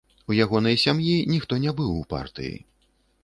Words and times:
У 0.29 0.35
ягонай 0.45 0.77
сям'і 0.83 1.11
ніхто 1.33 1.59
не 1.65 1.71
быў 1.81 1.91
у 1.99 2.01
партыі. 2.13 2.57